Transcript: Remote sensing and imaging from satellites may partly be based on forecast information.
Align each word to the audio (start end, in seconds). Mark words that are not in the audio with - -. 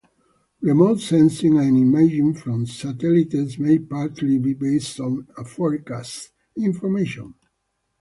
Remote 0.61 0.99
sensing 0.99 1.59
and 1.59 1.77
imaging 1.77 2.33
from 2.33 2.65
satellites 2.65 3.59
may 3.59 3.77
partly 3.77 4.39
be 4.39 4.55
based 4.55 4.99
on 4.99 5.27
forecast 5.45 6.31
information. 6.57 7.35